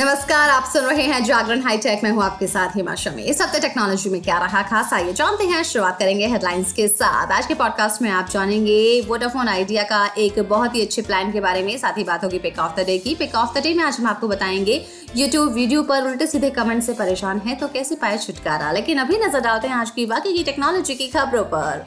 [0.00, 3.60] नमस्कार, आप सुन रहे हैं जागरण हाईटेक। में हूँ आपके साथ हिमा शमी। इस हफ़्ते
[3.60, 7.54] टेक्नोलॉजी में क्या रहा खास, आइए जानते हैं। शुरुआत करेंगे हेडलाइंस के साथ। आज के
[7.54, 11.78] पॉडकास्ट में आप जानेंगे वोडाफोन आइडिया का एक बहुत ही अच्छे प्लान के बारे में,
[11.78, 13.96] साथ ही बात होगी पिक ऑफ़ द डे की। पिक ऑफ़ द डे में आज
[14.00, 14.86] हम आपको बताएँगे
[15.16, 18.72] यूट्यूब वीडियो पर उल्टे सीधे कमेंट से परेशान है तो कैसे पाए छुटकारा?
[18.72, 21.84] लेकिन अभी नज़र डालते हैं आज की बाकी की टेक्नोलॉजी की खबरों पर।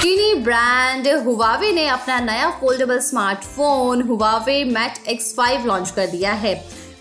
[0.00, 6.32] चीनी ब्रांड हुवावे ने अपना नया foldable smartphone Huawei Mate X five launch कर दिया
[6.34, 6.54] है।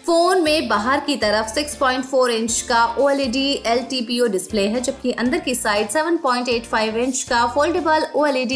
[0.05, 5.55] फ़ोन में बाहर की तरफ़ 6.4 इंच का OLED LTPO डिस्प्ले है, जबकि अंदर की
[5.55, 8.55] साइड 7.85 इंच का फोल्डेबल OLED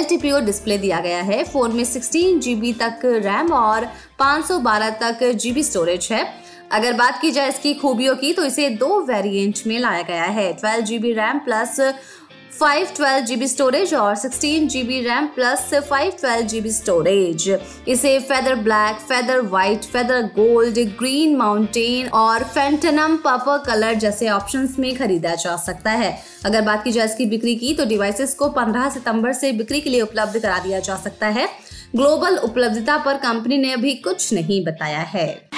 [0.00, 3.88] LTPO डिस्प्ले दिया गया है। फ़ोन में 16 जीबी तक रैम और
[4.18, 6.24] 512 तक जीबी स्टोरेज है।
[6.72, 10.52] अगर बात की जाए इसकी खूबियों की तो इसे दो वेरिएंट में लाया गया है।
[10.54, 11.80] 12 GB RAM plus
[12.50, 17.48] five twelve GB storage और sixteen GB RAM plus five twelve GB storage.
[17.88, 24.68] इसे feather black feather white feather gold green mountain और फेंटनम पर्पल कलर जैसे ऑप्शन
[24.78, 28.48] में खरीदा जा सकता है। अगर बात की जाए इसकी बिक्री की तो डिवाइसेस को
[28.48, 31.48] 15 सितंबर से बिक्री के लिए उपलब्ध करा दिया जा सकता है।
[31.96, 35.49] ग्लोबल उपलब्धता पर कंपनी ने अभी कुछ नहीं बताया है।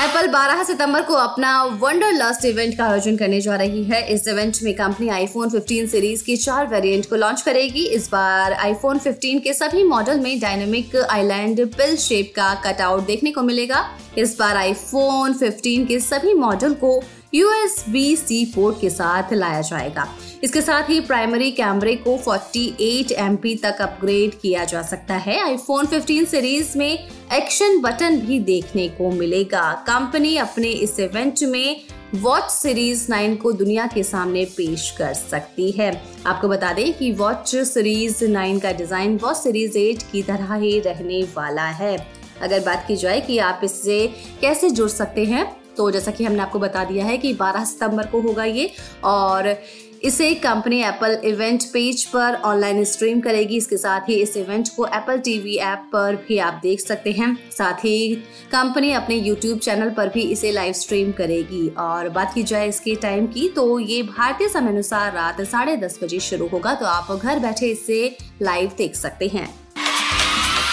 [0.00, 4.28] एप्पल 12 सितंबर को अपना वंडर लस्ट इवेंट का आयोजन करने जा रही है। इस
[4.28, 8.98] इवेंट में कंपनी आईफोन 15 सीरीज़ की चार वेरिएंट को लॉन्च करेगी। इस बार आईफोन
[8.98, 13.84] 15 के सभी मॉडल में डायनेमिक आइलैंड पिल शेप का कटआउट देखने को मिलेगा।
[14.18, 17.02] इस बार आईफोन 15 के सभी मॉडल को
[17.34, 20.08] यूएसबी सी पोर्ट के साथ लाया जाएगा।
[20.44, 25.86] इसके साथ ही प्राइमरी कैमरे को 48 एमपी तक अपग्रेड किया जा सकता है। आईफोन
[25.86, 31.80] 15 सीरीज़ में एक्शन बटन भी देखने को मिलेगा। कंपनी अपने इस इवेंट में
[32.14, 35.90] वॉच सीरीज़ 9 को दुनिया के सामने पेश कर सकती है।
[36.26, 40.78] आपको बता दें कि वॉच सीरीज़ 9 का डिज़ाइन वॉच सीरीज़ 8 की तरह ही
[40.80, 41.96] रहने वाला है।
[42.42, 44.06] अगर बात की जाए कि आप इससे
[44.40, 48.06] कैसे जुड़ सकते हैं तो जैसा कि हमने आपको बता दिया है कि 12 सितंबर
[48.06, 48.70] को होगा ये,
[49.04, 49.56] और
[50.02, 54.86] इसे कंपनी एप्पल इवेंट पेज पर ऑनलाइन स्ट्रीम करेगी। इसके साथ ही इस इवेंट को
[54.86, 58.14] एप्पल टीवी ऐप पर भी आप देख सकते हैं। साथ ही
[58.52, 62.94] कंपनी अपने यूट्यूब चैनल पर भी इसे लाइव स्ट्रीम करेगी। और बात की जाए इसके
[62.94, 67.12] टाइम की तो ये भारतीय समय अनुसार रात साढ़े दस बजे शुरू होगा। तो आप
[67.12, 69.48] घर बैठे इसे लाइव देख सकते हैं।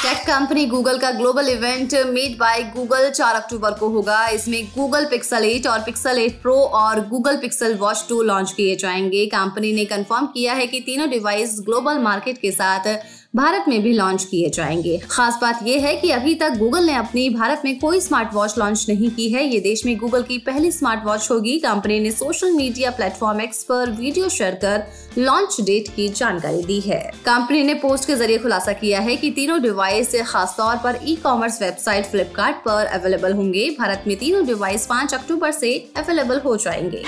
[0.06, 5.06] टेक कंपनी गूगल का global event made by Google 4 अक्टूबर को होगा। इसमें गूगल
[5.06, 9.72] पिक्सल 8 और पिक्सल 8 प्रो और गूगल पिक्सल वॉच 2 लॉन्च किए जाएँगे। कंपनी
[9.74, 12.88] ने कंफर्म किया है कि तीनों डिवाइस ग्लोबल मार्केट के साथ
[13.36, 16.94] भारत में भी लॉन्च किए जाएँगे। खास बात यह है कि अभी तक गूगल ने
[16.96, 20.38] अपनी भारत में कोई स्मार्ट वॉच लॉन्च नहीं की है। ये देश में गूगल की
[20.38, 24.84] पहली स्मार्ट वॉच होगी। कंपनी ने सोशल मीडिया प्लेटफॉर्म एक्स पर वीडियो शेयर कर
[25.18, 29.32] लॉन्च डेट की जानकारी दी है। कंपनी ने पोस्ट के ज़रिए खुलासा किया है कि
[29.32, 34.86] तीनों डिवाइस खासतौर पर ई कॉमर्स वेबसाइट फ्लिपकार्ट पर अवेलेबल होंगे। भारत में तीनों डिवाइस
[34.86, 37.04] पाँच अक्टूबर से अवेलेबल हो जाएँगे।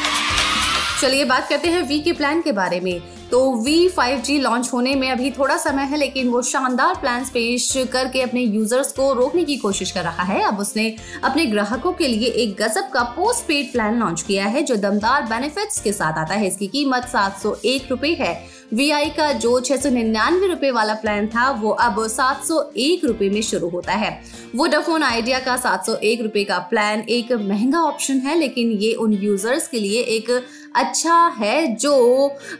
[1.02, 3.02] चलिए बात करते हैं वी के प्लान के बारे में।
[3.32, 7.24] तो वी फाइव जी लॉन्च होने में अभी थोड़ा समय है, लेकिन वो शानदार प्लान
[7.24, 11.92] पेश करके अपने यूज़र्स को रोकने की कोशिश कर रहा है। अब उसने अपने ग्राहकों
[11.94, 15.94] के लिए एक गजब का पोस्ट पेड प्लान लॉन्च किया है, जो दमदार बेनिफिट्स के
[15.94, 18.36] साथ आता है। इसकी कीमत सात सौ एक रुपए है।
[18.74, 23.06] वीआई का जो छह सौ निन्यानवे रुपए वाला प्लान था, वो अब सात सौ एक
[23.06, 24.10] रुपए में शुरू होता है।
[24.56, 28.94] वोडाफोन आइडिया का सात सौ एक रुपए का प्लान एक महँगा ऑप्शन है, लेकिन ये
[28.96, 30.32] उन यूज़र्स के लिए एक
[30.76, 31.96] अच्छा है जो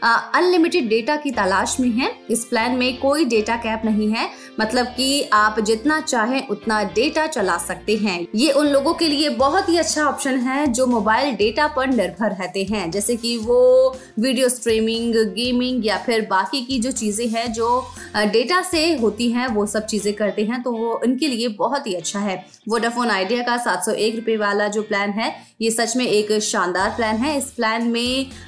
[0.02, 4.28] अनलिमिटेड डेटा की तलाश में है। इस प्लान में कोई डेटा कैप नहीं है।
[4.60, 9.28] मतलब कि आप जितना चाहें उतना डेटा चला सकते हैं। ये उन लोगों के लिए
[9.38, 13.96] बहुत ही अच्छा ऑप्शन है जो मोबाइल डेटा पर निर्भर रहते हैं। जैसे कि वो
[14.18, 17.68] वीडियो स्ट्रीमिंग गेमिंग या फिर बाकी की जो चीज़ें हैं जो
[18.16, 21.94] डेटा से होती हैं, वो सब चीज़ें करते हैं तो वो इनके लिए बहुत ही
[21.94, 23.92] अच्छा है। वोडाफोन आइडिया का सात सौ
[24.38, 27.97] वाला जो प्लान है, ये सच में एक शानदार प्लान है। इस प्लान में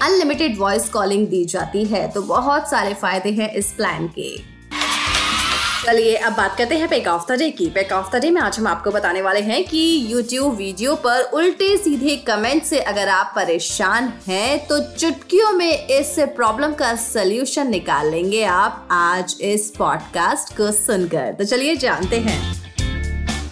[0.02, 4.60] अनलिमिटेड वॉइस कॉलिंग दी जाती है तो बहुत सारे फ़ायदे हैं इस प्लान के।
[5.86, 8.40] चलिए, अब बात करते हैं पेक ऑफ़ द डे की। पेक ऑफ़ द डे में
[8.40, 13.08] आज हम आपको बताने वाले हैं कि YouTube वीडियो पर उल्टे सीधे कमेंट से अगर
[13.08, 19.72] आप परेशान हैं तो चुटकियों में इस प्रॉब्लम का सलूशन निकाल लेंगे आप आज इस
[19.78, 22.59] पॉडकास्ट को सुनकर। तो चलिए जानते हैं।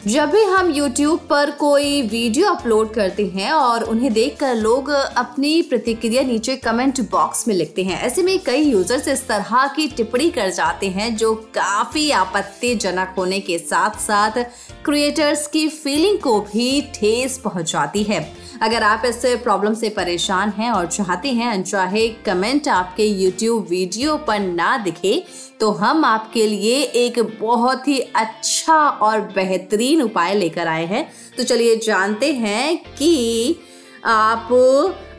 [0.08, 5.50] जब भी हम YouTube पर कोई वीडियो अपलोड करते हैं और उन्हें देखकर लोग अपनी
[5.62, 10.30] प्रतिक्रिया नीचे कमेंट बॉक्स में लिखते हैं, ऐसे में कई यूज़र्स इस तरह की टिप्पणी
[10.30, 14.42] कर जाते हैं जो काफ़ी आपत्तिजनक होने के साथ साथ
[14.84, 18.20] क्रिएटर्स की फीलिंग को भी ठेस पहुंचाती है।
[18.62, 24.16] अगर आप इस प्रॉब्लम से परेशान हैं और चाहते हैं अनचाहे कमेंट आपके YouTube वीडियो
[24.18, 25.22] पर ना दिखे
[25.60, 31.42] तो हम आपके लिए एक बहुत ही अच्छा और बेहतरीन उपाय लेकर आए हैं। तो
[31.42, 33.56] चलिए जानते हैं कि
[34.04, 34.48] आप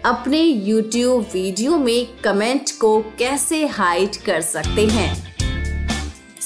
[0.06, 5.28] अपने YouTube वीडियो में कमेंट को कैसे हाइड कर सकते हैं।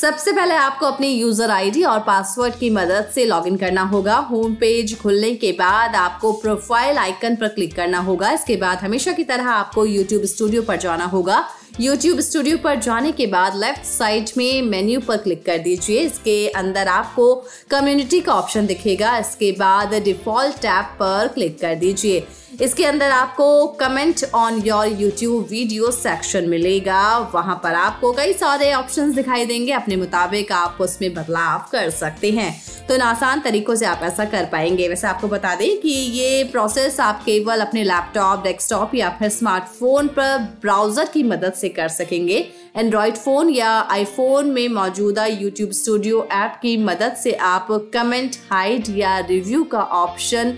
[0.04, 4.56] सबसे पहले आपको अपनी यूज़र आईडी और पासवर्ड की मदद से लॉगिन करना होगा। होम
[4.56, 9.24] पेज खुलने के बाद आपको प्रोफ़ाइल आइकन पर क्लिक करना होगा। इसके बाद हमेशा की
[9.24, 11.44] तरह आपको यूट्यूब स्टूडियो पर जाना होगा।
[11.80, 16.48] यूट्यूब स्टूडियो पर जाने के बाद लेफ़्ट साइड में मेन्यू पर क्लिक कर दीजिए। इसके
[16.58, 17.34] अंदर आपको
[17.72, 22.26] कम्युनिटी का ऑप्शन दिखेगा। इसके बाद डिफ़ॉल्ट टैब पर क्लिक कर दीजिए।
[22.62, 28.74] इसके अंदर आपको comment on your YouTube video section मिलेगा। वहाँ पर आपको कई सारे
[28.74, 32.54] ऑप्शंस दिखाई देंगे। अपने मुताबिक आप उसमें बदलाव कर सकते हैं।
[32.88, 36.44] तो इन आसान तरीकों से आप ऐसा कर पाएँगे। वैसे आपको बता दें कि ये
[36.44, 41.88] प्रोसेस आप केवल अपने लैपटॉप डेस्कटॉप या फिर स्मार्टफ़ोन पर ब्राउज़र की मदद से कर
[41.90, 42.38] सकेंगे।
[42.78, 48.98] एंड्रॉयड फ़ोन या आईफोन में मौजूदा यूट्यूब स्टूडियो ऐप की मदद से आप कमेंट हाइड
[48.98, 50.58] या रिव्यू का ऑप्शन